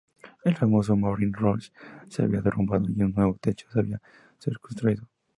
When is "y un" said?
2.89-3.11